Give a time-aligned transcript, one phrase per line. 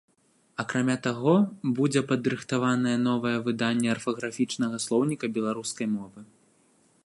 [0.61, 1.33] Акрамя таго,
[1.79, 6.19] будзе падрыхтаванае новае выданне арфаграфічнага слоўніка беларускай мовы.